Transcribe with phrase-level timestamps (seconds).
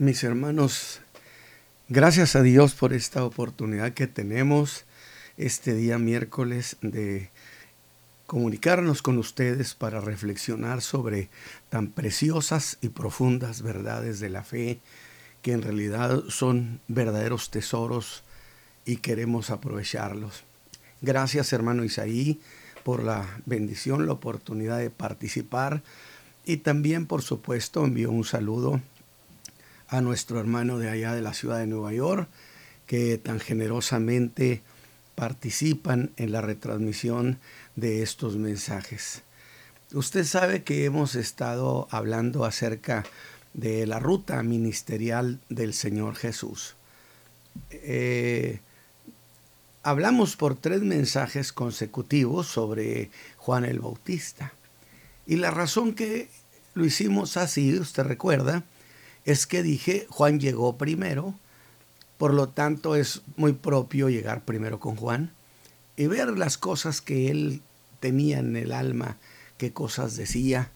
[0.00, 1.02] Mis hermanos,
[1.90, 4.86] gracias a Dios por esta oportunidad que tenemos
[5.36, 7.28] este día miércoles de
[8.26, 11.28] comunicarnos con ustedes para reflexionar sobre
[11.68, 14.80] tan preciosas y profundas verdades de la fe
[15.42, 18.22] que en realidad son verdaderos tesoros
[18.86, 20.44] y queremos aprovecharlos.
[21.02, 22.40] Gracias hermano Isaí
[22.84, 25.82] por la bendición, la oportunidad de participar
[26.46, 28.80] y también por supuesto envío un saludo
[29.90, 32.28] a nuestro hermano de allá de la ciudad de Nueva York
[32.86, 34.62] que tan generosamente
[35.16, 37.38] participan en la retransmisión
[37.76, 39.22] de estos mensajes.
[39.92, 43.04] Usted sabe que hemos estado hablando acerca
[43.52, 46.76] de la ruta ministerial del Señor Jesús.
[47.70, 48.60] Eh,
[49.82, 54.52] hablamos por tres mensajes consecutivos sobre Juan el Bautista.
[55.26, 56.28] Y la razón que
[56.74, 58.62] lo hicimos así, usted recuerda,
[59.24, 61.34] es que dije Juan llegó primero,
[62.18, 65.32] por lo tanto es muy propio llegar primero con Juan
[65.96, 67.62] y ver las cosas que él
[68.00, 69.18] tenía en el alma,
[69.58, 70.70] qué cosas decía.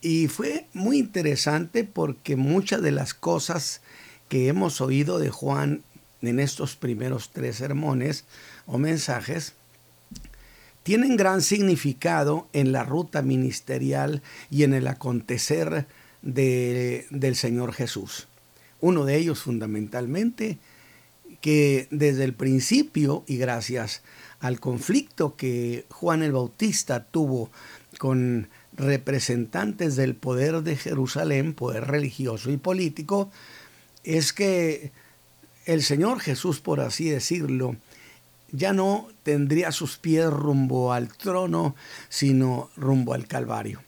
[0.00, 3.80] Y fue muy interesante porque muchas de las cosas
[4.28, 5.82] que hemos oído de Juan
[6.22, 8.24] en estos primeros tres sermones
[8.66, 9.54] o mensajes
[10.82, 15.86] tienen gran significado en la ruta ministerial y en el acontecer
[16.22, 18.28] de, del Señor Jesús.
[18.80, 20.58] Uno de ellos fundamentalmente
[21.40, 24.02] que desde el principio y gracias
[24.40, 27.50] al conflicto que Juan el Bautista tuvo
[27.98, 33.30] con representantes del poder de Jerusalén, poder religioso y político,
[34.04, 34.90] es que
[35.66, 37.76] el Señor Jesús, por así decirlo,
[38.50, 41.74] ya no tendría sus pies rumbo al trono,
[42.08, 43.80] sino rumbo al Calvario,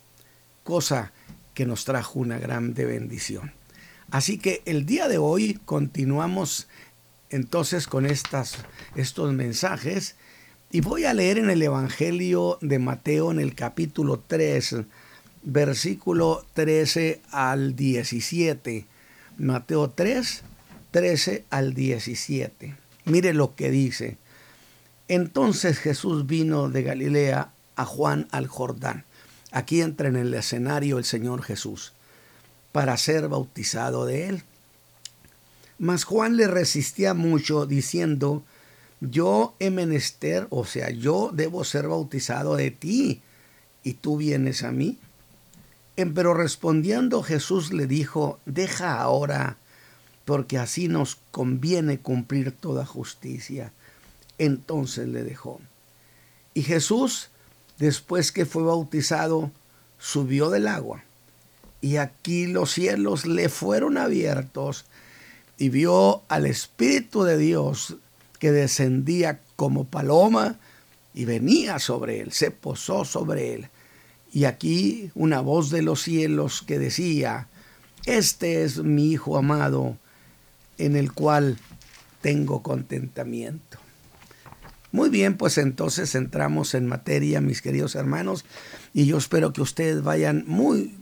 [0.62, 1.12] cosa
[1.54, 3.52] que nos trajo una grande bendición.
[4.10, 6.68] Así que el día de hoy continuamos
[7.30, 8.58] entonces con estas,
[8.94, 10.16] estos mensajes
[10.70, 14.76] y voy a leer en el Evangelio de Mateo en el capítulo 3,
[15.42, 18.86] versículo 13 al 17.
[19.38, 20.42] Mateo 3,
[20.90, 22.74] 13 al 17.
[23.04, 24.16] Mire lo que dice.
[25.08, 29.04] Entonces Jesús vino de Galilea a Juan al Jordán.
[29.54, 31.92] Aquí entra en el escenario el Señor Jesús
[32.72, 34.42] para ser bautizado de él.
[35.78, 38.42] Mas Juan le resistía mucho diciendo,
[39.00, 43.22] yo he menester, o sea, yo debo ser bautizado de ti,
[43.84, 44.98] y tú vienes a mí.
[45.94, 49.58] Pero respondiendo Jesús le dijo, deja ahora,
[50.24, 53.72] porque así nos conviene cumplir toda justicia.
[54.36, 55.60] Entonces le dejó.
[56.54, 57.30] Y Jesús,
[57.78, 59.50] después que fue bautizado,
[59.98, 61.02] subió del agua.
[61.80, 64.84] Y aquí los cielos le fueron abiertos
[65.58, 67.96] y vio al Espíritu de Dios
[68.38, 70.56] que descendía como paloma
[71.14, 73.68] y venía sobre él, se posó sobre él.
[74.32, 77.48] Y aquí una voz de los cielos que decía,
[78.04, 79.96] este es mi Hijo amado,
[80.76, 81.58] en el cual
[82.20, 83.78] tengo contentamiento.
[84.94, 88.44] Muy bien, pues entonces entramos en materia, mis queridos hermanos,
[88.92, 90.94] y yo espero que ustedes vayan muy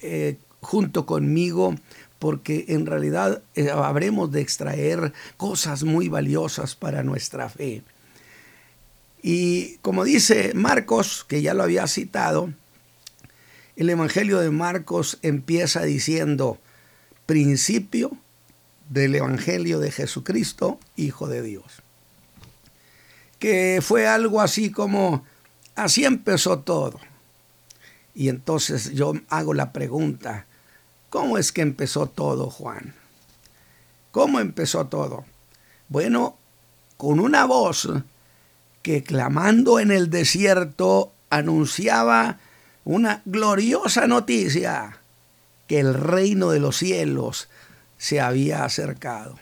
[0.00, 1.74] eh, junto conmigo
[2.18, 7.82] porque en realidad eh, habremos de extraer cosas muy valiosas para nuestra fe.
[9.22, 12.54] Y como dice Marcos, que ya lo había citado,
[13.76, 16.58] el Evangelio de Marcos empieza diciendo,
[17.26, 18.16] principio
[18.88, 21.82] del Evangelio de Jesucristo, Hijo de Dios.
[23.38, 25.24] Que fue algo así como,
[25.74, 26.98] así empezó todo.
[28.14, 30.46] Y entonces yo hago la pregunta,
[31.16, 32.94] ¿Cómo es que empezó todo, Juan?
[34.10, 35.24] ¿Cómo empezó todo?
[35.88, 36.36] Bueno,
[36.96, 37.88] con una voz
[38.82, 42.38] que clamando en el desierto anunciaba
[42.84, 44.98] una gloriosa noticia,
[45.68, 47.48] que el reino de los cielos
[47.98, 49.38] se había acercado.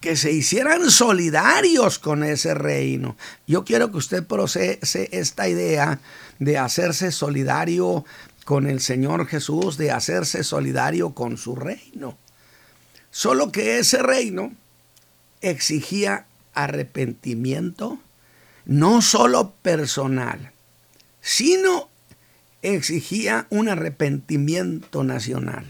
[0.00, 3.16] Que se hicieran solidarios con ese reino.
[3.46, 6.00] Yo quiero que usted procese esta idea
[6.38, 8.04] de hacerse solidario
[8.44, 12.16] con el Señor Jesús de hacerse solidario con su reino.
[13.10, 14.52] Solo que ese reino
[15.40, 16.24] exigía
[16.54, 17.98] arrepentimiento,
[18.64, 20.52] no solo personal,
[21.20, 21.88] sino
[22.62, 25.66] exigía un arrepentimiento nacional,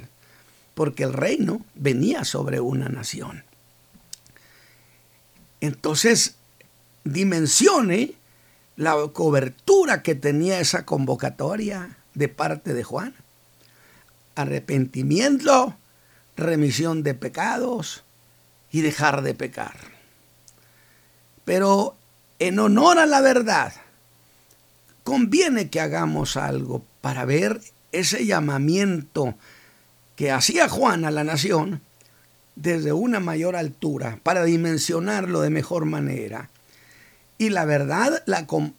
[0.75, 3.43] porque el reino venía sobre una nación.
[5.61, 6.37] Entonces,
[7.05, 8.15] dimensione
[8.77, 13.15] la cobertura que tenía esa convocatoria de parte de Juan.
[14.37, 15.77] Arrepentimiento
[16.39, 18.05] remisión de pecados
[18.71, 19.77] y dejar de pecar.
[21.45, 21.97] Pero
[22.39, 23.73] en honor a la verdad,
[25.03, 27.61] conviene que hagamos algo para ver
[27.93, 29.35] ese llamamiento
[30.15, 31.81] que hacía Juan a la nación
[32.59, 36.51] desde una mayor altura, para dimensionarlo de mejor manera.
[37.39, 38.25] Y la verdad,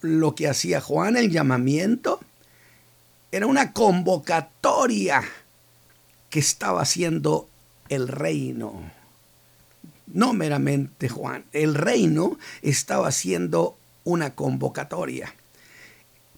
[0.02, 2.20] lo que hacía Juan, el llamamiento,
[3.32, 5.24] era una convocatoria
[6.30, 7.48] que estaba haciendo
[7.88, 8.92] el reino.
[10.08, 15.34] No meramente Juan, el reino estaba haciendo una convocatoria.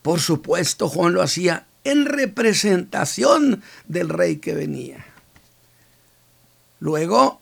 [0.04, 5.11] Por supuesto, Juan lo hacía en representación del rey que venía.
[6.82, 7.40] Luego,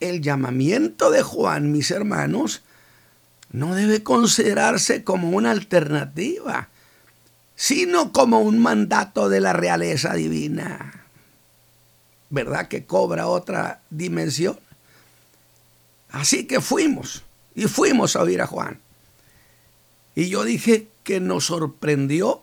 [0.00, 2.62] el llamamiento de Juan, mis hermanos,
[3.52, 6.70] no debe considerarse como una alternativa,
[7.54, 11.04] sino como un mandato de la realeza divina.
[12.30, 14.58] ¿Verdad que cobra otra dimensión?
[16.08, 17.24] Así que fuimos,
[17.54, 18.80] y fuimos a oír a Juan.
[20.14, 22.42] Y yo dije que nos sorprendió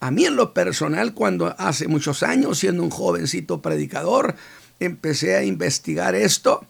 [0.00, 4.36] a mí en lo personal, cuando hace muchos años, siendo un jovencito predicador,
[4.80, 6.66] empecé a investigar esto,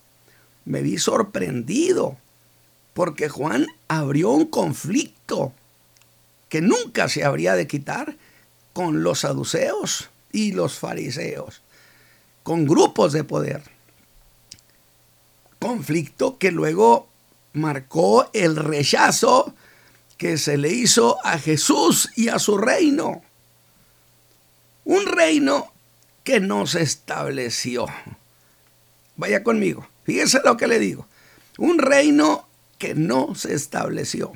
[0.65, 2.17] me vi sorprendido,
[2.95, 5.53] porque Juan abrió un conflicto
[6.49, 8.17] que nunca se habría de quitar
[8.73, 11.63] con los saduceos y los fariseos,
[12.43, 13.63] con grupos de poder.
[15.59, 17.09] Conflicto que luego
[17.53, 19.55] marcó el rechazo
[20.19, 23.23] que se le hizo a Jesús y a su reino.
[24.85, 25.74] Un reino
[26.25, 27.87] que no se estableció.
[29.17, 31.07] Vaya conmigo, fíjese lo que le digo.
[31.59, 32.49] Un reino
[32.79, 34.33] que no se estableció.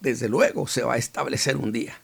[0.00, 1.98] Desde luego se va a establecer un día.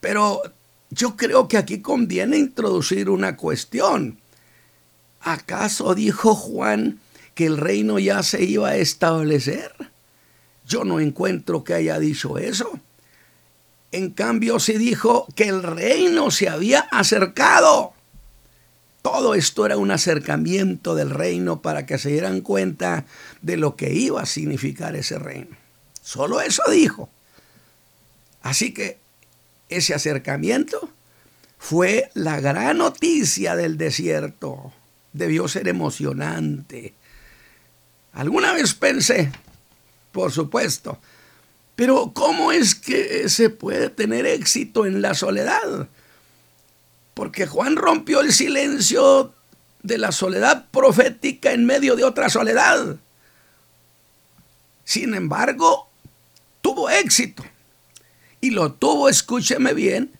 [0.00, 0.42] Pero
[0.88, 4.18] yo creo que aquí conviene introducir una cuestión.
[5.20, 7.00] ¿Acaso dijo Juan
[7.34, 9.72] que el reino ya se iba a establecer?
[10.66, 12.80] Yo no encuentro que haya dicho eso.
[13.92, 17.92] En cambio, se dijo que el reino se había acercado.
[19.02, 23.06] Todo esto era un acercamiento del reino para que se dieran cuenta
[23.40, 25.56] de lo que iba a significar ese reino.
[26.02, 27.08] Solo eso dijo.
[28.42, 28.98] Así que
[29.68, 30.90] ese acercamiento
[31.58, 34.72] fue la gran noticia del desierto.
[35.12, 36.94] Debió ser emocionante.
[38.12, 39.30] Alguna vez pensé,
[40.12, 41.00] por supuesto.
[41.80, 45.88] Pero ¿cómo es que se puede tener éxito en la soledad?
[47.14, 49.32] Porque Juan rompió el silencio
[49.82, 52.98] de la soledad profética en medio de otra soledad.
[54.84, 55.88] Sin embargo,
[56.60, 57.42] tuvo éxito.
[58.42, 60.12] Y lo tuvo, escúcheme bien,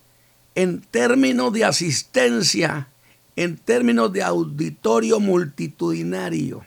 [0.55, 2.87] en términos de asistencia,
[3.35, 6.65] en términos de auditorio multitudinario,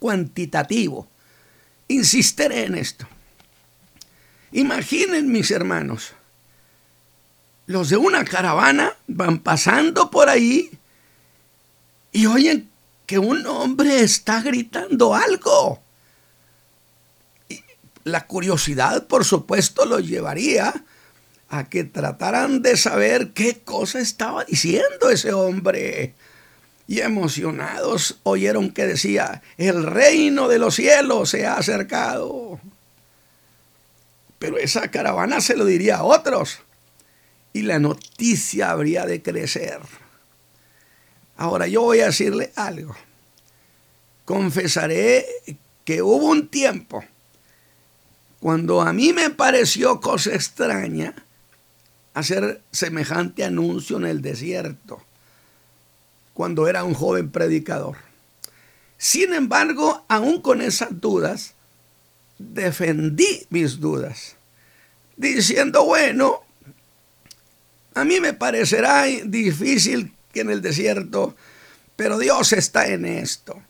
[0.00, 1.06] cuantitativo.
[1.86, 3.06] Insistiré en esto.
[4.52, 6.12] Imaginen mis hermanos,
[7.66, 10.70] los de una caravana van pasando por ahí
[12.12, 12.70] y oyen
[13.06, 15.82] que un hombre está gritando algo.
[18.04, 20.84] La curiosidad, por supuesto, los llevaría
[21.48, 26.14] a que trataran de saber qué cosa estaba diciendo ese hombre
[26.86, 32.60] y emocionados oyeron que decía, el reino de los cielos se ha acercado.
[34.42, 36.58] Pero esa caravana se lo diría a otros
[37.52, 39.78] y la noticia habría de crecer.
[41.36, 42.96] Ahora yo voy a decirle algo.
[44.24, 45.24] Confesaré
[45.84, 47.04] que hubo un tiempo
[48.40, 51.14] cuando a mí me pareció cosa extraña
[52.12, 55.00] hacer semejante anuncio en el desierto
[56.34, 57.96] cuando era un joven predicador.
[58.98, 61.54] Sin embargo, aún con esas dudas,
[62.52, 64.36] defendí mis dudas,
[65.16, 66.42] diciendo, bueno,
[67.94, 71.36] a mí me parecerá difícil que en el desierto,
[71.96, 73.60] pero Dios está en esto.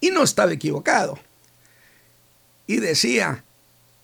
[0.00, 1.18] Y no estaba equivocado.
[2.66, 3.44] Y decía,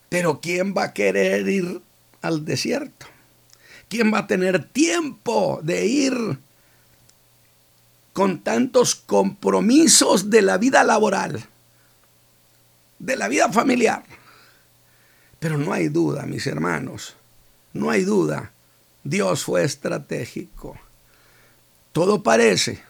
[0.09, 1.81] pero ¿quién va a querer ir
[2.21, 3.07] al desierto?
[3.87, 6.37] ¿Quién va a tener tiempo de ir
[8.15, 11.45] con tantos compromisos de la vida laboral,
[13.05, 14.03] de la vida familiar.
[15.39, 17.15] Pero no hay duda, mis hermanos,
[17.73, 18.51] no hay duda,
[19.03, 20.77] Dios fue estratégico.
[21.91, 22.81] Todo parece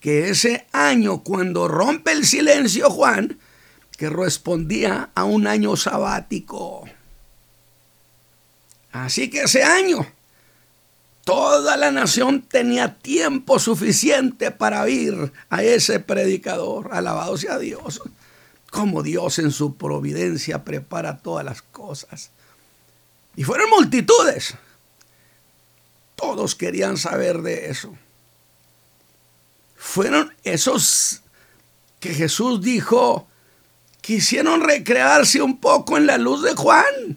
[0.00, 3.38] que ese año, cuando rompe el silencio Juan,
[3.96, 6.84] que respondía a un año sabático.
[8.92, 10.06] Así que ese año
[11.24, 16.90] Toda la nación tenía tiempo suficiente para oír a ese predicador.
[16.92, 18.02] Alabado sea Dios.
[18.74, 22.32] Como Dios en su providencia prepara todas las cosas.
[23.36, 24.56] Y fueron multitudes.
[26.16, 27.94] Todos querían saber de eso.
[29.76, 31.22] Fueron esos
[32.00, 33.28] que Jesús dijo,
[34.00, 37.16] quisieron recrearse un poco en la luz de Juan.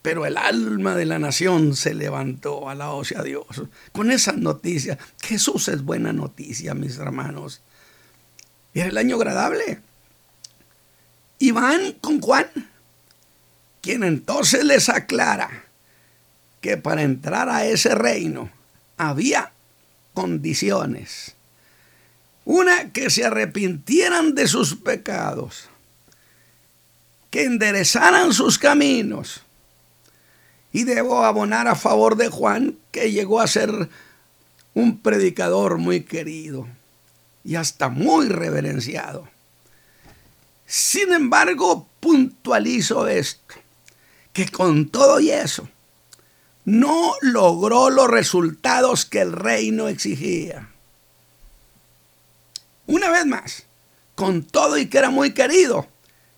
[0.00, 3.46] Pero el alma de la nación se levantó, a la a Dios,
[3.90, 4.96] con esa noticia.
[5.24, 7.62] Jesús es buena noticia, mis hermanos.
[8.74, 9.82] Era el año agradable.
[11.38, 12.46] Y van con Juan,
[13.80, 15.64] quien entonces les aclara
[16.60, 18.50] que para entrar a ese reino
[18.96, 19.52] había
[20.14, 21.34] condiciones.
[22.46, 25.68] Una, que se arrepintieran de sus pecados,
[27.30, 29.42] que enderezaran sus caminos
[30.72, 33.88] y debo abonar a favor de Juan, que llegó a ser
[34.74, 36.66] un predicador muy querido
[37.44, 39.28] y hasta muy reverenciado.
[40.66, 43.54] Sin embargo, puntualizo esto,
[44.32, 45.68] que con todo y eso,
[46.64, 50.70] no logró los resultados que el reino exigía.
[52.86, 53.64] Una vez más,
[54.14, 55.86] con todo y que era muy querido,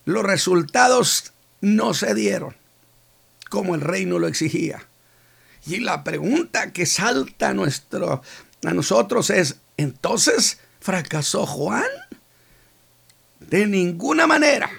[0.05, 2.55] los resultados no se dieron
[3.49, 4.87] como el reino lo exigía.
[5.67, 8.23] Y la pregunta que salta a, nuestro,
[8.65, 11.85] a nosotros es, ¿entonces fracasó Juan?
[13.41, 14.71] De ninguna manera.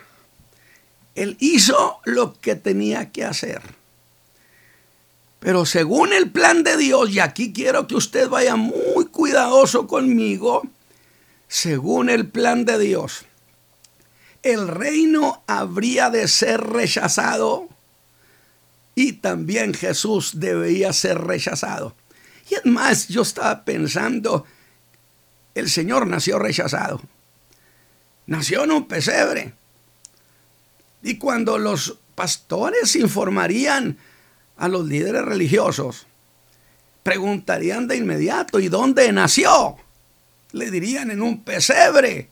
[1.16, 3.62] Él hizo lo que tenía que hacer.
[5.40, 10.64] Pero según el plan de Dios, y aquí quiero que usted vaya muy cuidadoso conmigo,
[11.48, 13.26] según el plan de Dios,
[14.44, 17.70] el reino habría de ser rechazado
[18.96, 21.96] y también Jesús debía ser rechazado.
[22.50, 24.46] Y es más, yo estaba pensando,
[25.54, 27.02] el Señor nació rechazado.
[28.28, 29.54] Nació en un pesebre.
[31.02, 33.98] Y cuando los pastores informarían
[34.58, 36.06] a los líderes religiosos,
[37.04, 39.78] preguntarían de inmediato, ¿y dónde nació?
[40.52, 42.30] Le dirían en un pesebre.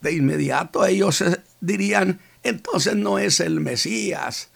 [0.00, 1.24] De inmediato ellos
[1.60, 4.50] dirían, entonces no es el Mesías,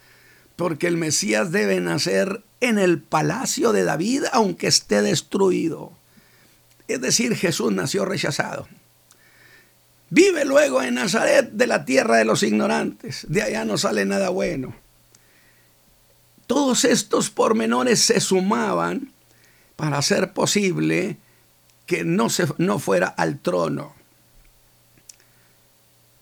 [0.55, 5.93] porque el Mesías debe nacer en el palacio de David aunque esté destruido.
[6.87, 8.69] Es decir, Jesús nació rechazado.
[10.11, 13.27] Vive luego en Nazaret de la tierra de los ignorantes.
[13.29, 14.75] De allá no sale nada bueno.
[16.47, 19.13] Todos estos pormenores se sumaban
[19.75, 21.17] para hacer posible
[21.87, 23.95] que no, se, no fuera al trono.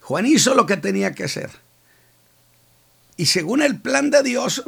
[0.00, 1.50] Juan hizo lo que tenía que hacer.
[3.16, 4.64] Y según el plan de Dios,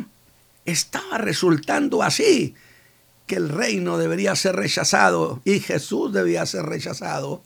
[0.65, 2.55] estaba resultando así,
[3.27, 7.43] que el reino debería ser rechazado y Jesús debía ser rechazado,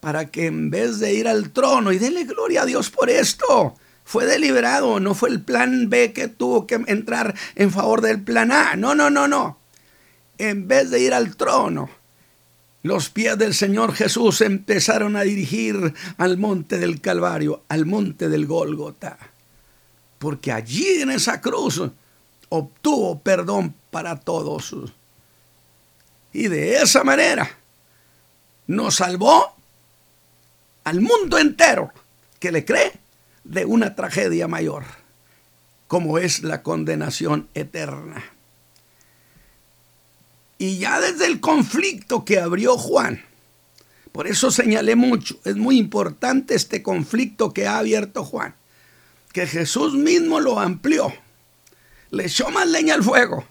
[0.00, 3.74] para que en vez de ir al trono, y dele gloria a Dios por esto,
[4.04, 8.52] fue deliberado, no fue el plan B que tuvo que entrar en favor del plan
[8.52, 9.58] A, no, no, no, no.
[10.38, 11.90] En vez de ir al trono,
[12.82, 18.46] los pies del Señor Jesús empezaron a dirigir al monte del Calvario, al monte del
[18.46, 19.18] Gólgota
[20.18, 21.80] porque allí en esa cruz
[22.48, 24.74] obtuvo perdón para todos.
[26.32, 27.56] Y de esa manera
[28.66, 29.54] nos salvó
[30.88, 31.92] al mundo entero
[32.40, 32.92] que le cree
[33.44, 34.84] de una tragedia mayor,
[35.86, 38.24] como es la condenación eterna.
[40.58, 43.22] Y ya desde el conflicto que abrió Juan,
[44.12, 48.54] por eso señalé mucho, es muy importante este conflicto que ha abierto Juan
[49.32, 51.12] que Jesús mismo lo amplió.
[52.10, 53.44] Le echó más leña al fuego.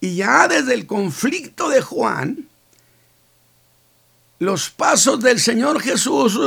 [0.00, 2.45] Y ya desde el conflicto de Juan,
[4.38, 6.38] los pasos del Señor Jesús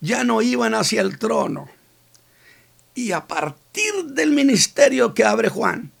[0.00, 1.68] ya no iban hacia el trono.
[2.94, 5.92] Y a partir del ministerio que abre Juan,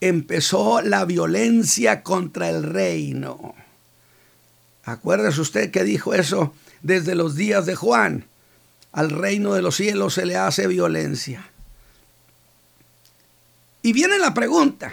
[0.00, 3.54] empezó la violencia contra el reino.
[4.84, 8.26] Acuérdese usted que dijo eso desde los días de Juan
[8.96, 11.50] al reino de los cielos se le hace violencia.
[13.82, 14.92] Y viene la pregunta,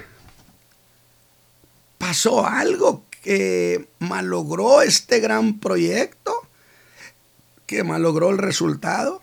[1.98, 6.34] ¿pasó algo que malogró este gran proyecto?
[7.66, 9.22] ¿Que malogró el resultado?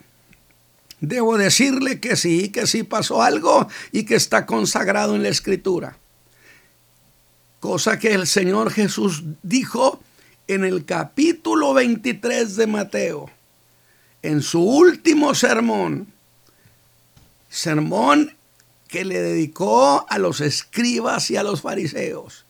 [1.01, 5.97] Debo decirle que sí, que sí pasó algo y que está consagrado en la escritura.
[7.61, 10.01] Cosa que el Señor Jesús dijo
[10.49, 13.31] en el capítulo 23 de Mateo
[14.23, 16.13] en su último sermón,
[17.49, 18.35] sermón
[18.89, 22.45] que le dedicó a los escribas y a los fariseos,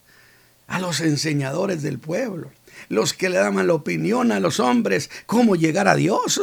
[0.70, 2.52] a los enseñadores del pueblo,
[2.88, 6.40] los que le daban la opinión a los hombres cómo llegar a Dios.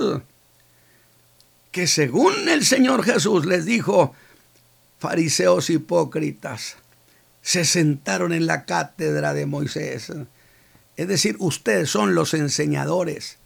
[1.72, 4.14] Que según el Señor Jesús les dijo,
[5.00, 6.76] fariseos hipócritas,
[7.42, 10.12] se sentaron en la cátedra de Moisés.
[10.98, 13.38] Es decir, ustedes son los enseñadores.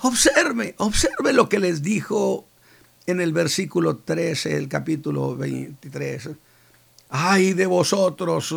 [0.00, 2.46] Observe, observe lo que les dijo
[3.06, 6.28] en el versículo 13 del capítulo 23.
[7.08, 8.54] Ay de vosotros,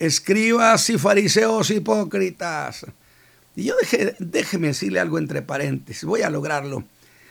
[0.00, 2.86] escribas y fariseos hipócritas.
[3.54, 3.74] Y yo
[4.18, 6.84] déjeme decirle algo entre paréntesis, voy a lograrlo.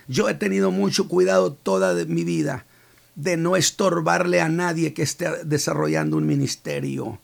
[0.08, 2.66] Yo he tenido mucho cuidado toda mi vida
[3.16, 7.20] de no estorbarle a nadie que esté desarrollando un ministerio,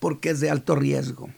[0.00, 1.30] porque es de alto riesgo.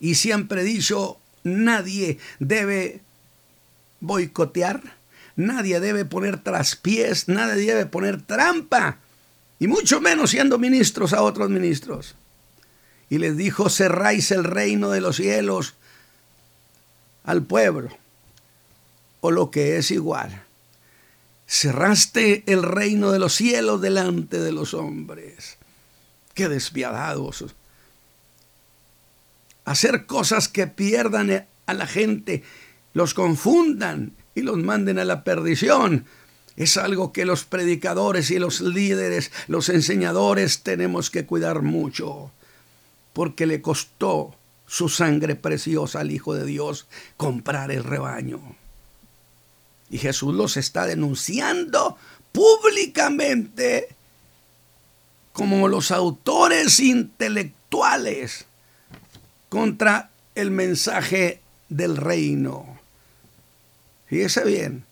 [0.00, 3.00] Y siempre he dicho, nadie debe
[4.00, 4.82] boicotear,
[5.36, 8.98] nadie debe poner traspiés, nadie debe poner trampa,
[9.62, 12.16] y mucho menos siendo ministros a otros ministros.
[13.08, 15.74] Y les dijo, cerráis el reino de los cielos
[17.22, 17.96] al pueblo,
[19.20, 20.42] o lo que es igual.
[21.46, 25.58] Cerraste el reino de los cielos delante de los hombres.
[26.34, 27.44] Qué despiadados.
[29.64, 32.42] Hacer cosas que pierdan a la gente,
[32.94, 36.04] los confundan y los manden a la perdición.
[36.56, 42.30] Es algo que los predicadores y los líderes, los enseñadores tenemos que cuidar mucho,
[43.12, 44.34] porque le costó
[44.66, 48.40] su sangre preciosa al Hijo de Dios comprar el rebaño.
[49.90, 51.96] Y Jesús los está denunciando
[52.32, 53.88] públicamente
[55.32, 58.46] como los autores intelectuales
[59.48, 62.80] contra el mensaje del reino.
[64.06, 64.84] Fíjese bien,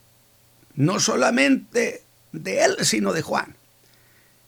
[0.80, 3.54] no solamente de él, sino de Juan.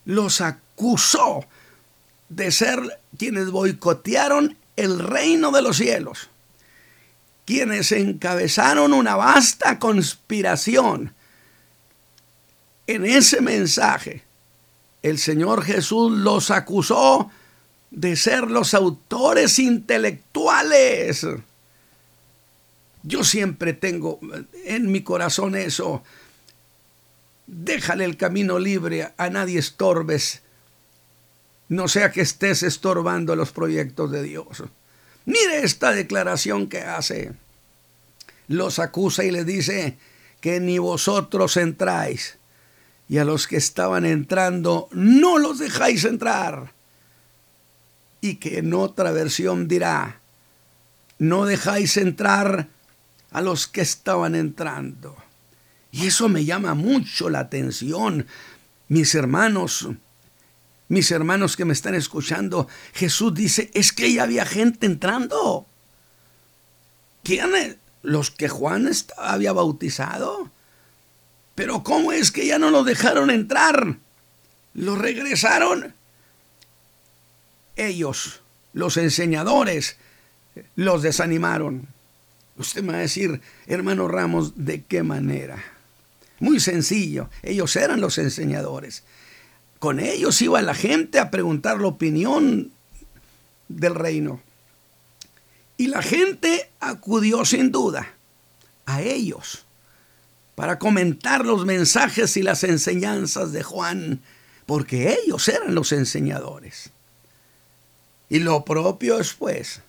[0.07, 1.45] Los acusó
[2.31, 6.31] de ser quienes boicotearon el reino de los cielos,
[7.45, 11.13] quienes encabezaron una vasta conspiración.
[12.87, 14.25] En ese mensaje,
[15.03, 17.31] el Señor Jesús los acusó
[17.91, 21.27] de ser los autores intelectuales
[23.03, 24.21] yo siempre tengo
[24.65, 26.03] en mi corazón eso.
[27.47, 30.43] Déjale el camino libre, a nadie estorbes.
[31.69, 34.65] No sea que estés estorbando los proyectos de Dios.
[35.25, 37.33] Mire esta declaración que hace.
[38.49, 39.97] Los acusa y le dice
[40.41, 42.39] que ni vosotros entráis.
[43.09, 46.73] Y a los que estaban entrando, no los dejáis entrar.
[48.21, 50.21] Y que en otra versión dirá,
[51.19, 52.69] no dejáis entrar
[53.31, 55.17] a los que estaban entrando.
[55.93, 58.27] Y eso me llama mucho la atención.
[58.89, 59.89] Mis hermanos,
[60.89, 65.67] mis hermanos que me están escuchando, Jesús dice, es que ya había gente entrando.
[67.23, 67.77] ¿Quiénes?
[68.03, 70.51] Los que Juan había bautizado.
[71.55, 73.99] Pero ¿cómo es que ya no los dejaron entrar?
[74.73, 75.95] ¿Los regresaron?
[77.77, 78.41] Ellos,
[78.73, 79.99] los enseñadores,
[80.75, 81.87] los desanimaron.
[82.57, 85.72] Usted me va a decir, hermano Ramos, ¿de qué manera?
[86.43, 89.05] Muy sencillo, ellos eran los enseñadores.
[89.79, 92.73] Con ellos iba la gente a preguntar la opinión
[93.69, 94.41] del reino.
[95.77, 98.15] Y la gente acudió sin duda
[98.87, 99.67] a ellos
[100.57, 104.21] para comentar los mensajes y las enseñanzas de Juan,
[104.67, 106.91] porque ellos eran los enseñadores.
[108.29, 109.81] Y lo propio después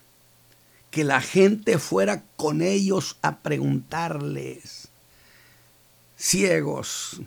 [0.92, 4.93] que la gente fuera con ellos a preguntarles.
[6.16, 7.20] Ciegos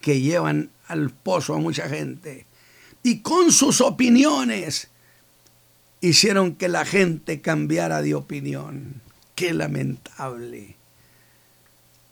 [0.00, 2.46] que llevan al pozo a mucha gente.
[3.02, 4.88] Y con sus opiniones
[6.00, 9.00] hicieron que la gente cambiara de opinión.
[9.34, 10.76] Qué lamentable.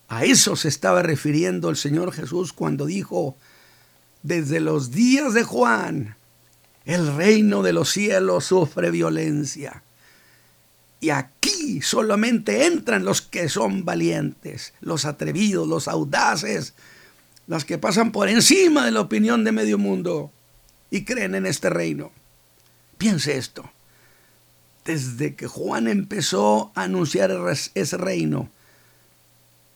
[0.08, 3.36] A eso se estaba refiriendo el Señor Jesús cuando dijo,
[4.22, 6.16] desde los días de Juan,
[6.84, 9.82] el reino de los cielos sufre violencia.
[11.00, 16.74] Y aquí solamente entran los que son valientes, los atrevidos, los audaces,
[17.46, 20.30] los que pasan por encima de la opinión de medio mundo
[20.90, 22.12] y creen en este reino.
[22.98, 23.70] Piense esto.
[24.84, 27.32] Desde que Juan empezó a anunciar
[27.74, 28.50] ese reino,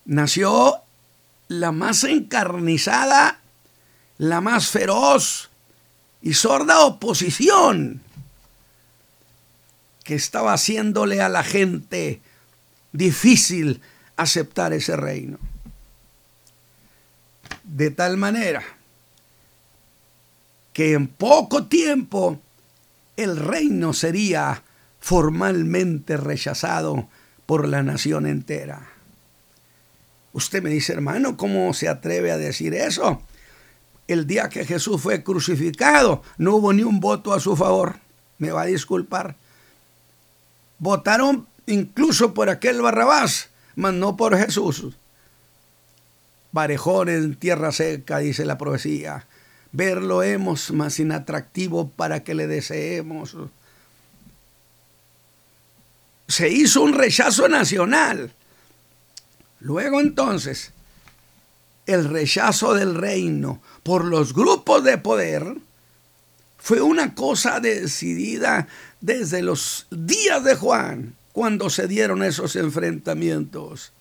[0.04, 0.76] nació
[1.48, 3.40] la más encarnizada,
[4.18, 5.50] la más feroz,
[6.20, 8.00] y sorda oposición
[10.04, 12.20] que estaba haciéndole a la gente
[12.92, 13.80] difícil
[14.16, 15.38] aceptar ese reino.
[17.64, 18.62] de tal manera
[20.72, 22.40] que en poco tiempo
[23.16, 24.62] el reino sería
[25.00, 27.08] formalmente rechazado
[27.46, 28.88] por la nación entera.
[30.32, 33.22] Usted me dice, hermano, ¿cómo se atreve a decir eso?
[34.08, 37.96] El día que Jesús fue crucificado, no hubo ni un voto a su favor.
[38.38, 39.36] Me va a disculpar.
[40.84, 44.92] Votaron incluso por aquel Barrabás, mas no por Jesús.
[46.52, 49.26] Barejón en tierra seca, dice la profecía.
[49.72, 53.34] Verlo hemos más inatractivo para que le deseemos.
[56.28, 58.34] Se hizo un rechazo nacional.
[59.60, 60.72] Luego entonces,
[61.86, 65.56] el rechazo del reino por los grupos de poder
[66.58, 68.68] fue una cosa decidida
[69.04, 73.92] desde los días de Juan, cuando se dieron esos enfrentamientos.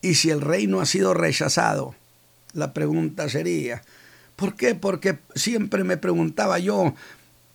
[0.00, 1.94] Y si el reino ha sido rechazado,
[2.54, 3.82] la pregunta sería,
[4.36, 4.74] ¿por qué?
[4.74, 6.94] Porque siempre me preguntaba yo,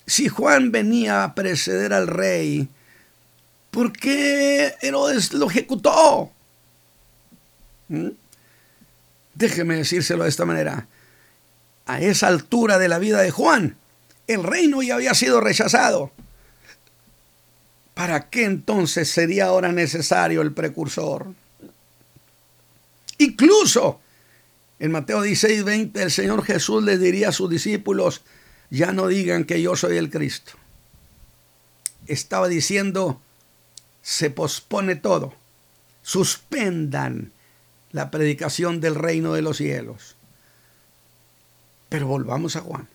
[0.06, 2.70] si Juan venía a preceder al rey,
[3.72, 6.32] ¿por qué Herodes lo ejecutó?
[7.88, 8.10] ¿Mm?
[9.34, 10.86] Déjeme decírselo de esta manera.
[11.88, 13.78] A esa altura de la vida de Juan,
[14.28, 16.12] el reino ya había sido rechazado.
[17.96, 21.34] ¿Para qué entonces sería ahora necesario el precursor?
[23.18, 24.02] Incluso
[24.80, 28.22] en Mateo 16, 20 el Señor Jesús le diría a sus discípulos,
[28.70, 30.52] ya no digan que yo soy el Cristo.
[32.06, 33.22] Estaba diciendo,
[34.02, 35.34] se pospone todo,
[36.04, 37.32] suspendan
[37.94, 40.18] la predicación del reino de los cielos.
[41.88, 42.90] Pero volvamos a Juan.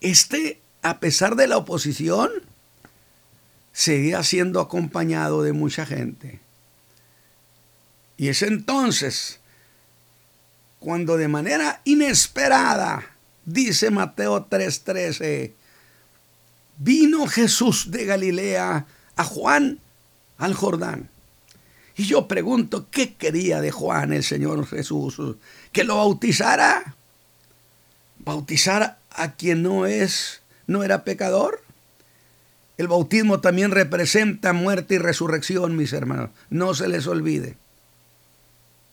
[0.00, 2.30] Este, a pesar de la oposición,
[3.80, 6.38] seguía siendo acompañado de mucha gente.
[8.18, 9.40] Y es entonces
[10.78, 13.06] cuando de manera inesperada,
[13.46, 15.54] dice Mateo 3:13,
[16.76, 18.84] vino Jesús de Galilea
[19.16, 19.78] a Juan
[20.36, 21.08] al Jordán.
[21.96, 25.18] Y yo pregunto, ¿qué quería de Juan el Señor Jesús?
[25.72, 26.96] ¿Que lo bautizara?
[28.18, 31.62] ¿Bautizar a quien no es, no era pecador?
[32.80, 36.30] El bautismo también representa muerte y resurrección, mis hermanos.
[36.48, 37.58] No se les olvide.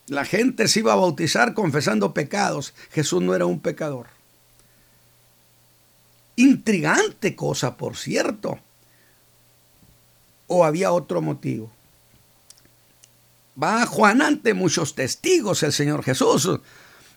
[0.08, 2.74] La gente se iba a bautizar confesando pecados.
[2.92, 4.08] Jesús no era un pecador.
[6.36, 8.60] Intrigante cosa, por cierto.
[10.48, 11.72] ¿O había otro motivo?
[13.64, 16.60] Va Juan ante muchos testigos el Señor Jesús.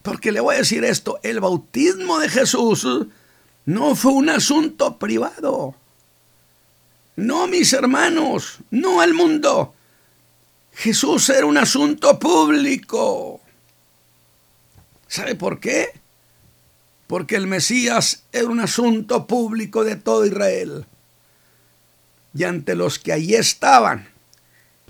[0.03, 2.87] Porque le voy a decir esto, el bautismo de Jesús
[3.65, 5.75] no fue un asunto privado.
[7.15, 9.75] No, mis hermanos, no al mundo.
[10.73, 13.41] Jesús era un asunto público.
[15.07, 15.89] ¿Sabe por qué?
[17.07, 20.85] Porque el Mesías era un asunto público de todo Israel.
[22.33, 24.07] Y ante los que allí estaban,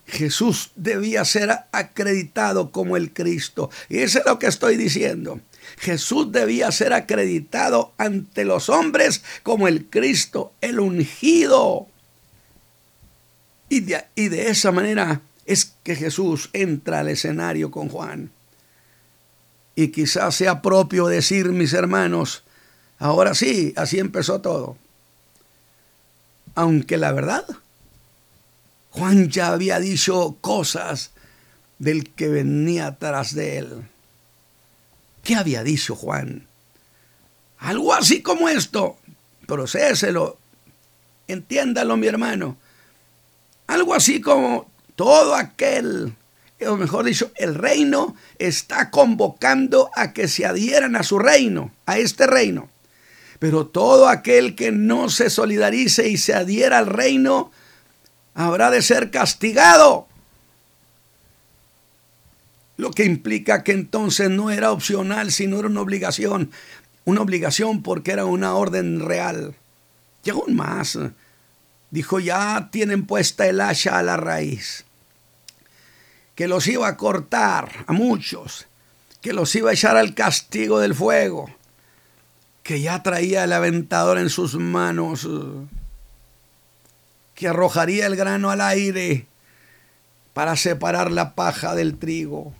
[0.06, 3.70] Jesús debía ser acreditado como el Cristo.
[3.90, 5.40] Y eso es lo que estoy diciendo.
[5.78, 11.88] Jesús debía ser acreditado ante los hombres como el Cristo, el ungido.
[13.72, 18.30] Y de, esa manera es que Jesús entra al escenario con Juan.
[19.76, 22.44] Y quizás sea propio decir, mis hermanos,
[23.00, 24.76] ahora sí, así empezó todo.
[26.54, 27.46] Aunque la verdad,
[28.90, 31.12] Juan ya había dicho cosas
[31.80, 33.88] del que venía tras de él.
[35.24, 36.46] ¿Qué había dicho Juan?
[37.60, 38.98] Algo así como esto.
[39.48, 40.38] Procéselo.
[41.30, 42.58] Entiéndalo, mi hermano.
[43.72, 46.14] Algo así como todo aquel,
[46.68, 51.98] o mejor dicho, el reino está convocando a que se adhieran a su reino, a
[51.98, 52.70] este reino.
[53.40, 57.50] Pero todo aquel que no se solidarice y se adhiera al reino,
[58.34, 60.06] habrá de ser castigado.
[62.76, 66.52] Lo que implica que entonces no era opcional, sino era una obligación.
[67.06, 69.56] Una obligación porque era una orden real.
[70.26, 71.00] Y aún más,
[71.91, 74.86] dijo, ya tienen puesta el hacha a la raíz
[76.41, 78.65] que los iba a cortar a muchos,
[79.21, 81.49] que los iba a echar al castigo del fuego,
[82.63, 85.27] que ya traía el aventador en sus manos,
[87.36, 89.27] que arrojaría el grano al aire
[90.34, 92.54] para separar la paja del trigo.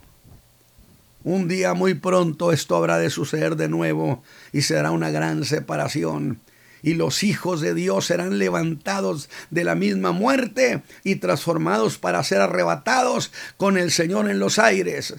[1.24, 6.40] Un día muy pronto esto habrá de suceder de nuevo y será una gran separación
[6.82, 12.40] y los hijos de Dios serán levantados de la misma muerte y transformados para ser
[12.40, 15.14] arrebatados con el Señor en los aires.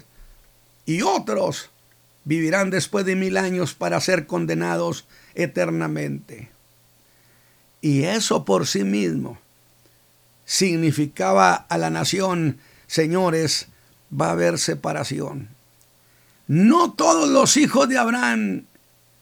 [0.86, 1.70] Y otros
[2.24, 6.50] vivirán después de mil años para ser condenados eternamente.
[7.80, 9.38] Y eso por sí mismo
[10.44, 13.68] significaba a la nación, señores,
[14.12, 15.48] va a haber separación.
[16.46, 18.64] No todos los hijos de Abraham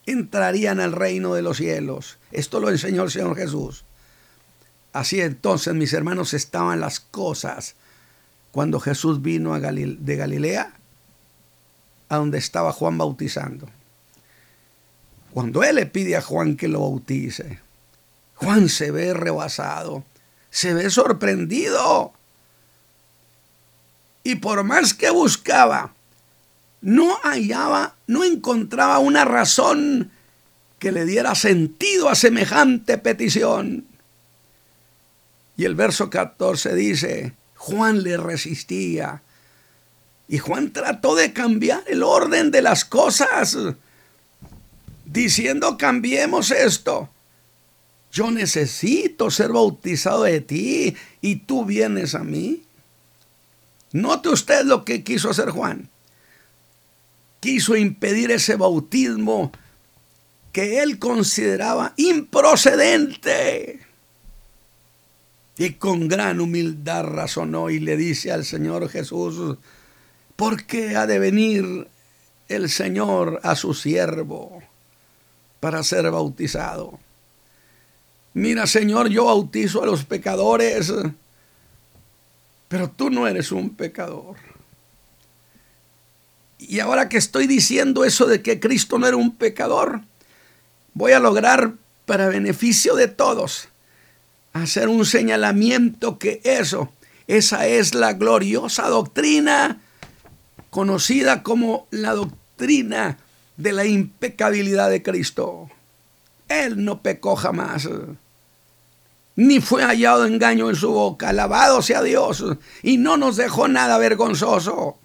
[0.07, 2.19] entrarían al reino de los cielos.
[2.31, 3.85] Esto lo enseñó el Señor Jesús.
[4.93, 7.75] Así entonces, mis hermanos, estaban las cosas
[8.51, 10.75] cuando Jesús vino de Galilea
[12.09, 13.69] a donde estaba Juan bautizando.
[15.33, 17.61] Cuando él le pide a Juan que lo bautice,
[18.35, 20.05] Juan se ve rebasado,
[20.51, 22.13] se ve sorprendido.
[24.25, 25.95] Y por más que buscaba,
[26.83, 30.11] no hallaba, no encontraba una razón
[30.79, 33.87] que le diera sentido a semejante petición.
[35.57, 39.23] Y el verso 14 dice, Juan le resistía.
[40.27, 43.57] Y Juan trató de cambiar el orden de las cosas,
[45.05, 47.11] diciendo, cambiemos esto.
[48.11, 52.63] Yo necesito ser bautizado de ti y tú vienes a mí.
[53.93, 55.92] Note usted lo que quiso hacer Juan.
[57.43, 59.51] Quiso impedir ese bautismo
[60.53, 63.81] que él consideraba improcedente.
[65.59, 69.59] Y con gran humildad razonó y le dice al Señor Jesús,
[70.37, 71.89] ¿por qué ha de venir
[72.49, 74.63] el Señor a su siervo
[75.59, 77.01] para ser bautizado?
[78.35, 80.95] Mira, Señor, yo bautizo a los pecadores,
[82.69, 84.52] pero tú no eres un pecador.
[86.69, 90.03] Y ahora que estoy diciendo eso de que Cristo no era un pecador,
[90.95, 91.75] voy a lograr
[92.07, 93.69] para beneficio de todos
[94.53, 96.93] hacer un señalamiento que eso,
[97.27, 99.81] esa es la gloriosa doctrina
[100.69, 103.19] conocida como la doctrina
[103.57, 105.71] de la impecabilidad de Cristo.
[106.49, 107.89] Él no pecó jamás
[109.37, 111.31] ni fue hallado engaño en su boca.
[111.31, 112.45] Alabado sea Dios.
[112.83, 114.99] Y no nos dejó nada vergonzoso.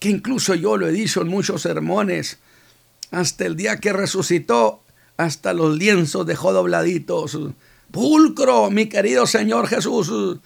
[0.00, 2.38] Que incluso yo lo he dicho en muchos sermones.
[3.12, 4.82] Hasta el día que resucitó,
[5.16, 7.38] hasta los lienzos dejó dobladitos.
[7.92, 10.40] Pulcro, mi querido Señor Jesús.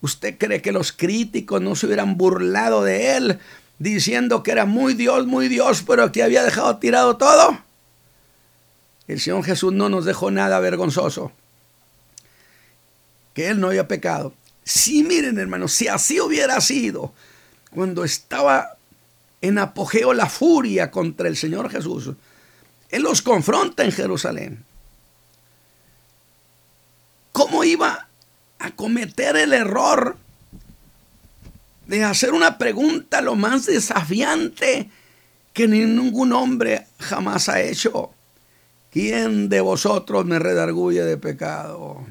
[0.00, 3.38] ¿Usted cree que los críticos no se hubieran burlado de él
[3.78, 7.58] diciendo que era muy Dios, muy Dios, pero que había dejado tirado todo?
[9.06, 11.32] El Señor Jesús no nos dejó nada vergonzoso
[13.38, 14.34] que él no había pecado.
[14.64, 17.14] Si miren, hermanos, si así hubiera sido,
[17.78, 18.76] cuando estaba
[19.40, 22.10] en apogeo la furia contra el Señor Jesús,
[22.88, 24.64] él los confronta en Jerusalén.
[27.30, 28.08] ¿Cómo iba
[28.58, 30.16] a cometer el error
[31.86, 34.90] de hacer una pregunta lo más desafiante
[35.52, 38.10] que ningún hombre jamás ha hecho?
[38.90, 42.04] ¿Quién de vosotros me redarguye de pecado?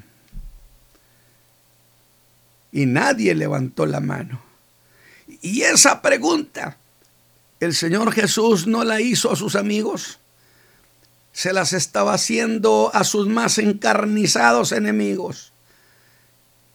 [2.72, 4.47] y nadie levantó la mano.
[5.42, 6.78] Y esa pregunta,
[7.60, 10.20] el Señor Jesús no la hizo a sus amigos,
[11.32, 15.52] se las estaba haciendo a sus más encarnizados enemigos.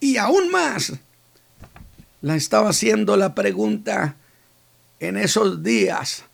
[0.01, 0.93] Y aún más,
[2.21, 4.17] la estaba haciendo la pregunta
[5.01, 6.25] en esos días,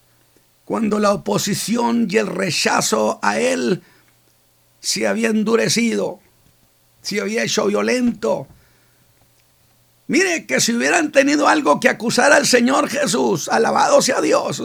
[0.66, 3.82] cuando la oposición y el rechazo a él
[4.80, 6.20] se había endurecido,
[7.00, 8.46] se había hecho violento,
[10.08, 14.62] Mire que si hubieran tenido algo que acusar al Señor Jesús, alabado sea Dios,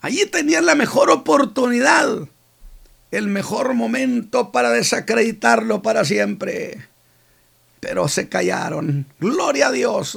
[0.00, 2.28] allí tenían la mejor oportunidad,
[3.10, 6.88] el mejor momento para desacreditarlo para siempre.
[7.80, 9.06] Pero se callaron.
[9.18, 10.16] Gloria a Dios.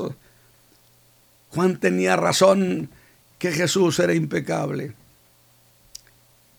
[1.50, 2.90] Juan tenía razón
[3.40, 4.94] que Jesús era impecable.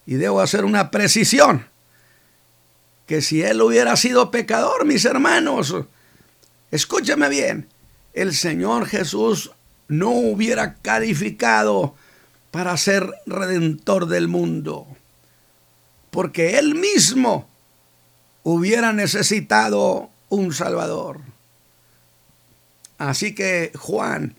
[0.06, 1.66] Y debo hacer una precisión,
[3.06, 5.74] que si él hubiera sido pecador, mis hermanos,
[6.76, 7.70] Escúchame bien,
[8.12, 9.50] el Señor Jesús
[9.88, 11.94] no hubiera calificado
[12.50, 14.86] para ser redentor del mundo,
[16.10, 17.48] porque Él mismo
[18.42, 21.22] hubiera necesitado un Salvador.
[22.98, 24.36] Así que Juan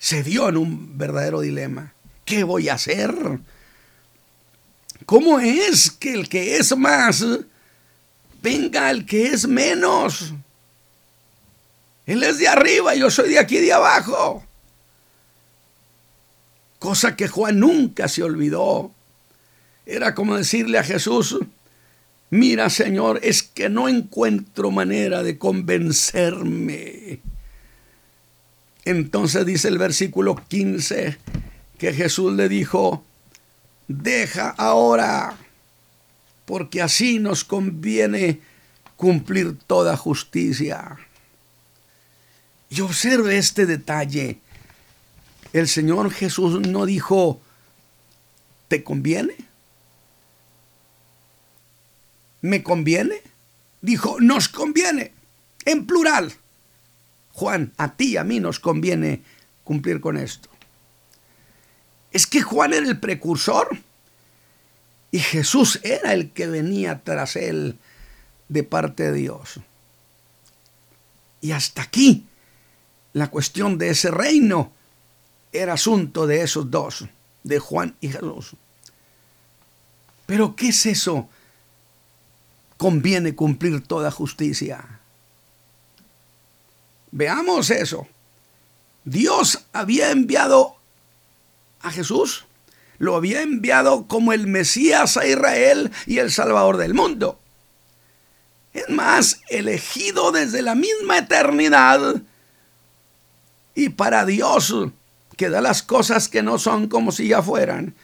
[0.00, 1.92] se dio en un verdadero dilema.
[2.24, 3.14] ¿Qué voy a hacer?
[5.06, 7.24] ¿Cómo es que el que es más
[8.42, 10.34] venga al que es menos?
[12.08, 14.42] Él es de arriba, yo soy de aquí de abajo.
[16.78, 18.92] Cosa que Juan nunca se olvidó.
[19.84, 21.38] Era como decirle a Jesús,
[22.30, 27.20] mira Señor, es que no encuentro manera de convencerme.
[28.86, 31.18] Entonces dice el versículo 15
[31.76, 33.04] que Jesús le dijo,
[33.86, 35.36] deja ahora,
[36.46, 38.40] porque así nos conviene
[38.96, 40.96] cumplir toda justicia.
[42.70, 44.40] Y observe este detalle.
[45.52, 47.40] El Señor Jesús no dijo,
[48.68, 49.34] ¿te conviene?
[52.42, 53.22] ¿Me conviene?
[53.80, 55.12] Dijo, nos conviene,
[55.64, 56.32] en plural.
[57.32, 59.22] Juan, a ti y a mí nos conviene
[59.64, 60.48] cumplir con esto.
[62.10, 63.78] Es que Juan era el precursor
[65.10, 67.78] y Jesús era el que venía tras él
[68.48, 69.60] de parte de Dios.
[71.40, 72.27] Y hasta aquí
[73.12, 74.72] la cuestión de ese reino
[75.52, 77.06] era asunto de esos dos,
[77.42, 78.52] de Juan y Jesús.
[80.26, 81.28] Pero ¿qué es eso?
[82.76, 85.00] Conviene cumplir toda justicia.
[87.10, 88.06] Veamos eso.
[89.04, 90.76] Dios había enviado
[91.80, 92.44] a Jesús,
[92.98, 97.38] lo había enviado como el Mesías a Israel y el Salvador del mundo.
[98.74, 102.20] Es más, elegido desde la misma eternidad
[103.78, 104.74] y para Dios,
[105.36, 107.94] que da las cosas que no son como si ya fueran.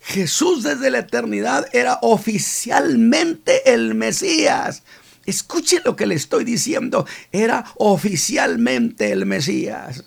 [0.00, 4.82] Jesús desde la eternidad era oficialmente el Mesías.
[5.26, 7.06] Escuche lo que le estoy diciendo.
[7.30, 10.04] Era oficialmente el Mesías.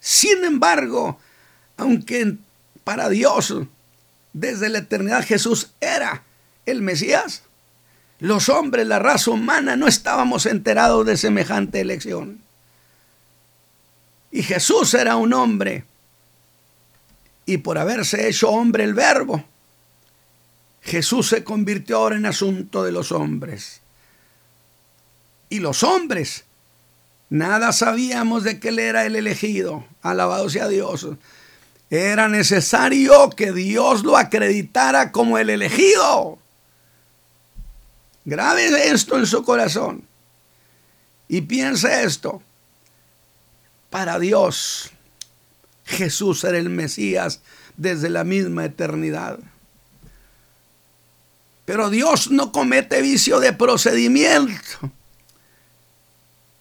[0.00, 1.18] Sin embargo,
[1.78, 2.36] aunque
[2.84, 3.54] para Dios
[4.34, 6.24] desde la eternidad Jesús era
[6.66, 7.44] el Mesías,
[8.18, 12.45] los hombres, la raza humana, no estábamos enterados de semejante elección.
[14.36, 15.86] Y Jesús era un hombre.
[17.46, 19.42] Y por haberse hecho hombre el verbo,
[20.82, 23.80] Jesús se convirtió ahora en asunto de los hombres.
[25.48, 26.44] Y los hombres,
[27.30, 29.86] nada sabíamos de que él era el elegido.
[30.02, 31.08] Alabado sea Dios.
[31.88, 36.38] Era necesario que Dios lo acreditara como el elegido.
[38.26, 40.04] Grabe esto en su corazón
[41.26, 42.42] y piense esto.
[43.96, 44.90] Para Dios,
[45.86, 47.40] Jesús era el Mesías
[47.78, 49.38] desde la misma eternidad.
[51.64, 54.92] Pero Dios no comete vicio de procedimiento.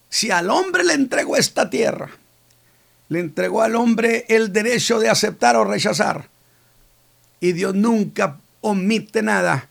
[0.08, 2.10] Si al hombre le entregó esta tierra,
[3.10, 6.30] le entregó al hombre el derecho de aceptar o rechazar.
[7.41, 9.67] Y Dios nunca omite nada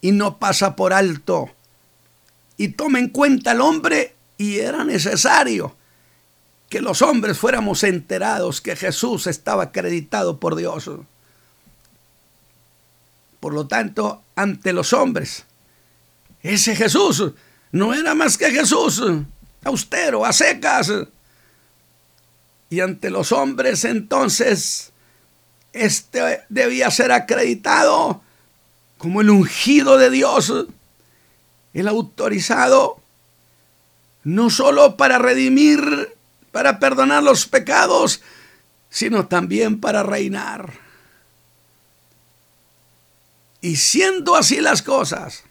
[0.00, 1.50] y no pasa por alto.
[2.56, 5.76] Y toma en cuenta al hombre y era necesario
[6.68, 10.90] que los hombres fuéramos enterados que Jesús estaba acreditado por Dios.
[13.40, 15.44] Por lo tanto, ante los hombres,
[16.42, 17.32] ese Jesús
[17.72, 19.02] no era más que Jesús,
[19.64, 20.92] austero, a secas.
[22.68, 24.92] Y ante los hombres entonces,
[25.72, 28.22] este debía ser acreditado
[28.98, 30.52] como el ungido de Dios,
[31.74, 33.00] el autorizado,
[34.24, 36.15] no solo para redimir,
[36.56, 38.22] para perdonar los pecados,
[38.88, 40.72] sino también para reinar.
[43.60, 45.42] Y siendo así las cosas,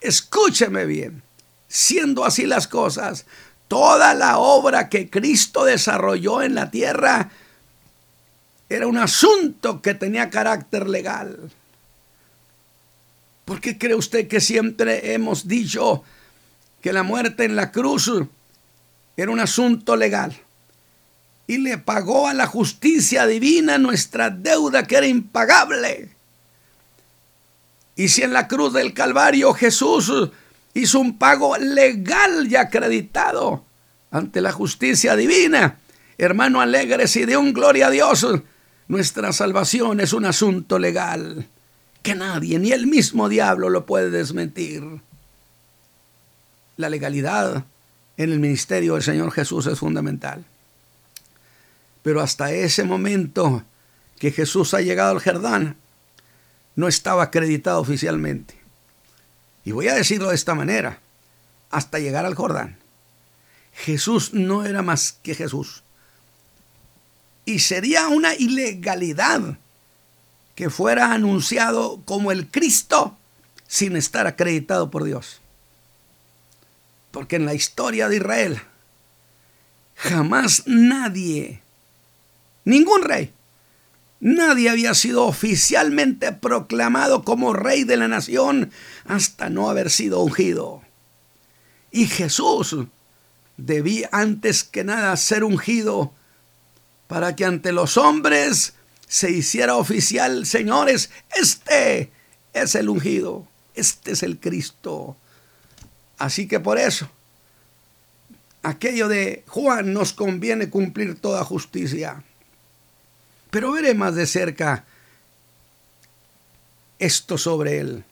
[0.00, 1.22] escúcheme bien,
[1.68, 3.24] siendo así las cosas,
[3.68, 7.30] toda la obra que Cristo desarrolló en la tierra
[8.68, 11.48] era un asunto que tenía carácter legal.
[13.44, 16.02] ¿Por qué cree usted que siempre hemos dicho
[16.80, 18.10] que la muerte en la cruz
[19.16, 20.36] era un asunto legal?
[21.46, 26.10] Y le pagó a la justicia divina nuestra deuda que era impagable.
[27.96, 30.30] Y si en la cruz del Calvario Jesús
[30.74, 33.64] hizo un pago legal y acreditado
[34.10, 35.78] ante la justicia divina,
[36.16, 38.26] hermano alegres y de un gloria a Dios,
[38.88, 41.46] nuestra salvación es un asunto legal
[42.02, 44.84] que nadie, ni el mismo diablo, lo puede desmentir.
[46.76, 47.64] La legalidad
[48.16, 50.44] en el ministerio del Señor Jesús es fundamental.
[52.02, 53.64] Pero hasta ese momento
[54.18, 55.76] que Jesús ha llegado al Jordán,
[56.76, 58.54] no estaba acreditado oficialmente.
[59.64, 61.00] Y voy a decirlo de esta manera,
[61.70, 62.78] hasta llegar al Jordán.
[63.72, 65.82] Jesús no era más que Jesús.
[67.44, 69.58] Y sería una ilegalidad
[70.54, 73.16] que fuera anunciado como el Cristo
[73.66, 75.41] sin estar acreditado por Dios.
[77.12, 78.60] Porque en la historia de Israel
[79.94, 81.62] jamás nadie,
[82.64, 83.32] ningún rey,
[84.18, 88.72] nadie había sido oficialmente proclamado como rey de la nación
[89.04, 90.82] hasta no haber sido ungido.
[91.92, 92.76] Y Jesús
[93.56, 96.12] debía antes que nada ser ungido
[97.06, 98.74] para que ante los hombres
[99.06, 102.10] se hiciera oficial, señores, este
[102.54, 105.16] es el ungido, este es el Cristo.
[106.22, 107.08] Así que por eso,
[108.62, 112.22] aquello de Juan nos conviene cumplir toda justicia.
[113.50, 114.84] Pero veré más de cerca
[117.00, 118.04] esto sobre él.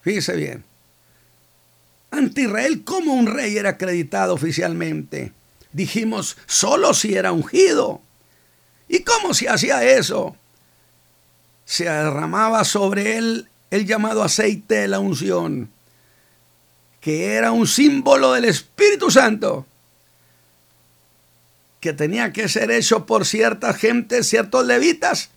[0.00, 0.64] Fíjese bien.
[2.10, 5.32] Ante Israel, ¿cómo un rey era acreditado oficialmente?
[5.72, 8.02] Dijimos, solo si era ungido.
[8.88, 10.36] ¿Y cómo se hacía eso?
[11.66, 15.70] Se derramaba sobre él el llamado aceite de la unción,
[17.02, 19.66] que era un símbolo del Espíritu Santo,
[21.80, 25.30] que tenía que ser hecho por cierta gente, ciertos levitas,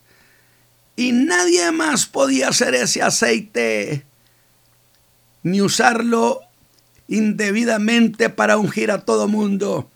[0.96, 4.06] y nadie más podía hacer ese aceite
[5.42, 6.42] ni usarlo
[7.08, 9.90] indebidamente para ungir a todo mundo.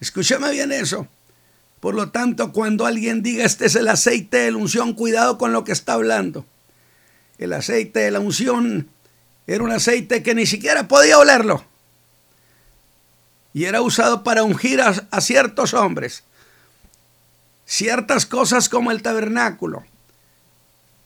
[0.00, 1.06] Escúchame bien eso.
[1.78, 5.52] Por lo tanto, cuando alguien diga este es el aceite de la unción, cuidado con
[5.52, 6.44] lo que está hablando.
[7.38, 8.88] El aceite de la unción
[9.46, 11.64] era un aceite que ni siquiera podía olerlo.
[13.54, 16.24] Y era usado para ungir a, a ciertos hombres.
[17.64, 19.84] Ciertas cosas como el tabernáculo.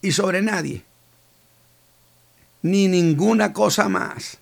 [0.03, 0.83] Y sobre nadie.
[2.63, 4.39] Ni ninguna cosa más.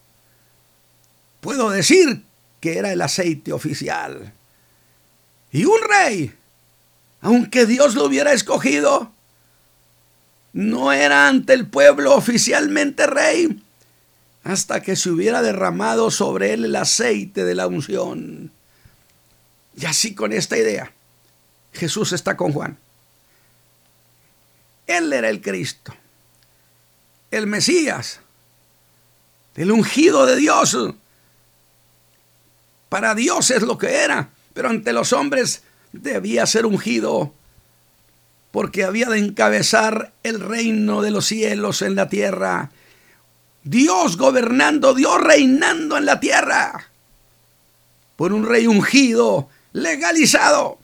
[1.41, 2.25] Puedo decir
[2.61, 4.33] que era el aceite oficial.
[5.51, 6.35] Y un rey,
[7.21, 9.13] aunque Dios lo hubiera escogido,
[10.53, 13.63] no era ante el pueblo oficialmente rey
[14.45, 18.51] hasta que se hubiera derramado sobre él el aceite de la unción.
[19.77, 20.93] Y así con esta idea,
[21.73, 22.79] Jesús está con Juan.
[24.87, 25.95] Él era el Cristo,
[27.31, 28.21] el Mesías,
[29.55, 30.77] el ungido de Dios.
[32.89, 35.63] Para Dios es lo que era pero ante los hombres
[35.93, 37.33] debía ser ungido,
[38.51, 42.73] porque había de encabezar el reino de los cielos en la tierra.
[43.69, 46.91] Dios gobernando, Dios reinando en la tierra,
[48.17, 50.79] por un rey ungido, legalizado.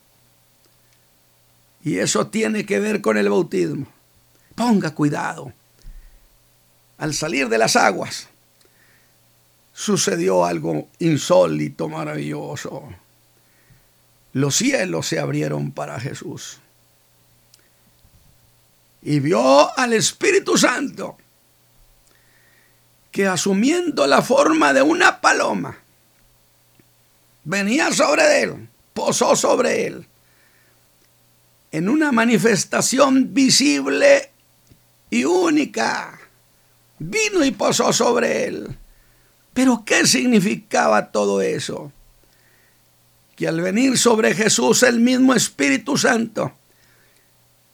[1.82, 3.87] Y eso tiene que ver con el bautismo.
[4.55, 5.53] Ponga cuidado.
[6.99, 8.28] Al salir de las aguas,
[9.72, 12.89] sucedió algo insólito, maravilloso
[14.35, 16.59] los cielos se abrieron para Jesús.
[19.01, 21.16] Y vio al Espíritu Santo
[23.15, 25.79] que asumiendo la forma de una paloma,
[27.45, 30.09] venía sobre él, posó sobre él,
[31.71, 34.33] en una manifestación visible
[35.11, 36.19] y única.
[36.99, 38.77] Vino y posó sobre él.
[39.53, 41.93] Pero ¿qué significaba todo eso?
[43.37, 46.53] que al venir sobre Jesús el mismo Espíritu Santo,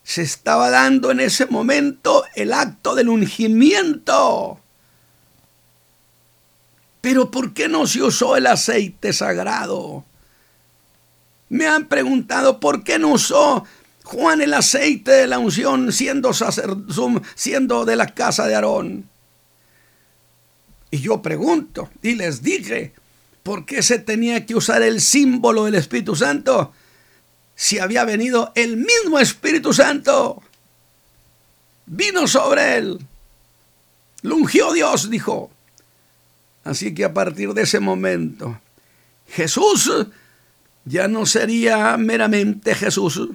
[0.05, 4.60] se estaba dando en ese momento el acto del ungimiento.
[7.01, 10.05] Pero ¿por qué no se usó el aceite sagrado?
[11.49, 13.65] Me han preguntado por qué no usó
[14.05, 16.31] Juan el aceite de la unción siendo,
[17.35, 19.09] siendo de la casa de Aarón.
[20.91, 22.93] Y yo pregunto y les dije,
[23.43, 26.73] ¿Por qué se tenía que usar el símbolo del Espíritu Santo?
[27.55, 30.43] Si había venido el mismo Espíritu Santo.
[31.87, 32.99] Vino sobre él.
[34.23, 34.37] Lo
[34.73, 35.51] Dios, dijo.
[36.71, 38.61] Así que a partir de ese momento,
[39.27, 39.91] Jesús
[40.85, 43.31] ya no sería meramente Jesús.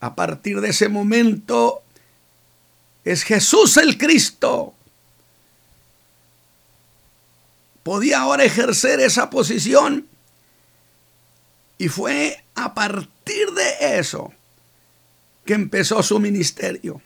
[0.00, 1.84] A partir de ese momento
[3.04, 4.74] es Jesús el Cristo
[7.84, 10.08] podía ahora ejercer esa posición.
[11.78, 14.32] Y fue a partir de eso
[15.44, 17.00] que empezó su ministerio.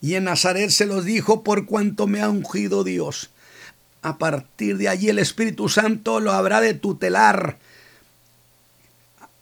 [0.00, 3.30] Y en Nazaret se los dijo por cuanto me ha ungido Dios.
[4.06, 7.58] A partir de allí el Espíritu Santo lo habrá de tutelar.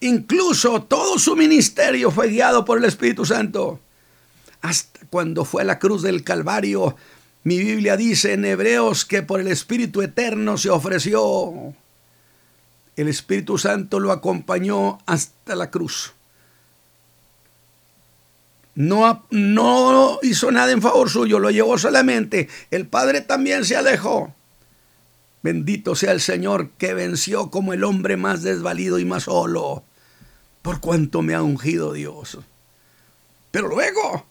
[0.00, 3.78] Incluso todo su ministerio fue guiado por el Espíritu Santo.
[4.62, 6.96] Hasta cuando fue a la cruz del Calvario,
[7.42, 11.74] mi Biblia dice en Hebreos que por el Espíritu Eterno se ofreció.
[12.96, 16.14] El Espíritu Santo lo acompañó hasta la cruz.
[18.74, 22.48] No, no hizo nada en favor suyo, lo llevó solamente.
[22.70, 24.34] El Padre también se alejó.
[25.44, 29.84] Bendito sea el Señor que venció como el hombre más desvalido y más solo,
[30.62, 32.38] por cuanto me ha ungido Dios.
[33.50, 34.24] Pero luego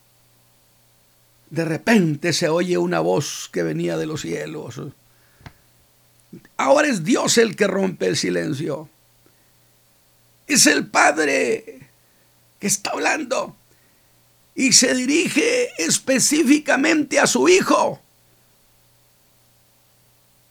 [1.52, 4.82] de repente se oye una voz que venía de los cielos.
[6.58, 8.90] Ahora es Dios el que rompe el silencio.
[10.48, 11.90] Es el Padre
[12.58, 13.56] que está hablando
[14.56, 18.03] y se dirige específicamente a su hijo.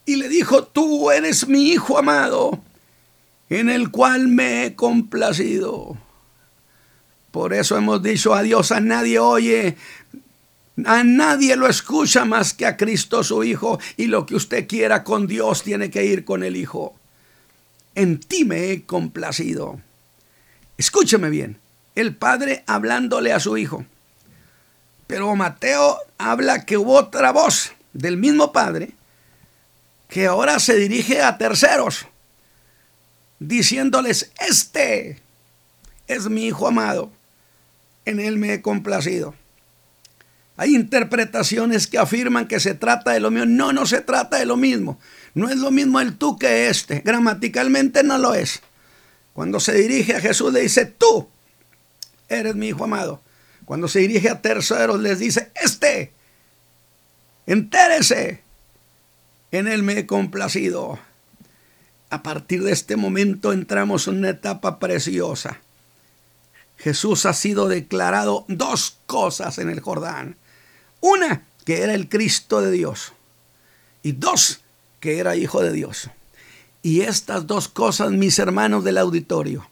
[0.05, 2.61] Y le dijo, tú eres mi hijo amado,
[3.48, 5.96] en el cual me he complacido.
[7.30, 9.76] Por eso hemos dicho a Dios, a nadie oye,
[10.84, 13.78] a nadie lo escucha más que a Cristo su Hijo.
[13.96, 16.94] Y lo que usted quiera con Dios tiene que ir con el Hijo.
[17.94, 19.80] En ti me he complacido.
[20.78, 21.59] Escúcheme bien,
[21.94, 23.84] el Padre hablándole a su Hijo.
[25.07, 28.92] Pero Mateo habla que hubo otra voz del mismo Padre
[30.12, 32.06] que ahora se dirige a terceros,
[33.38, 35.22] diciéndoles, este
[36.06, 37.10] es mi Hijo amado,
[38.04, 39.34] en él me he complacido.
[40.58, 43.46] Hay interpretaciones que afirman que se trata de lo mismo.
[43.46, 45.00] No, no se trata de lo mismo.
[45.32, 47.00] No es lo mismo el tú que este.
[47.00, 48.60] Gramaticalmente no lo es.
[49.32, 51.26] Cuando se dirige a Jesús le dice, tú
[52.28, 53.22] eres mi hijo amado.
[53.64, 56.12] Cuando se dirige a terceros les dice, este,
[57.46, 58.41] entérese,
[59.53, 60.98] en él me he complacido.
[62.11, 65.61] A partir de este momento entramos en una etapa preciosa.
[66.76, 70.36] Jesús ha sido declarado dos cosas en el Jordán.
[71.00, 73.12] Una, que era el Cristo de Dios.
[74.03, 74.61] Y dos,
[74.98, 76.11] que era hijo de Dios.
[76.82, 79.68] Y estas dos cosas, mis hermanos del auditorio,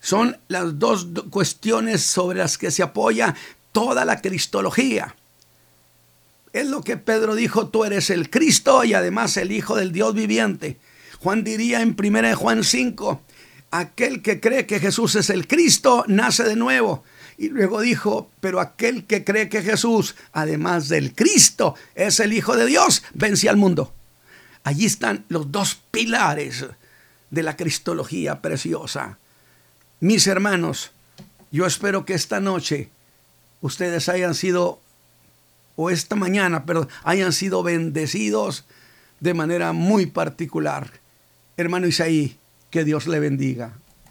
[0.00, 3.34] son las dos cuestiones sobre las que se apoya
[3.72, 5.14] toda la cristología.
[6.52, 10.14] Es lo que Pedro dijo, tú eres el Cristo y además el Hijo del Dios
[10.14, 10.78] viviente.
[11.18, 13.22] Juan diría en 1 Juan 5,
[13.70, 17.04] aquel que cree que Jesús es el Cristo nace de nuevo.
[17.38, 22.56] Y luego dijo, pero aquel que cree que Jesús, además del Cristo, es el Hijo
[22.56, 23.94] de Dios, vence al mundo.
[24.64, 26.66] Allí están los dos pilares
[27.30, 29.18] de la cristología preciosa.
[30.00, 30.92] Mis hermanos,
[31.50, 32.90] yo espero que esta noche
[33.60, 34.80] ustedes hayan sido,
[35.76, 38.64] o esta mañana, pero hayan sido bendecidos
[39.20, 40.90] de manera muy particular.
[41.56, 42.38] Hermano Isaí,
[42.70, 43.78] que Dios le bendiga.